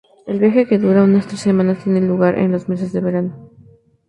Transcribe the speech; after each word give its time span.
El 0.25 0.39
viaje, 0.39 0.65
que 0.65 0.79
dura 0.79 1.03
unas 1.03 1.27
tres 1.27 1.41
semanas, 1.41 1.83
tiene 1.83 2.01
lugar 2.01 2.39
en 2.39 2.51
los 2.51 2.67
meses 2.67 2.91
de 2.91 3.01
verano. 3.01 3.51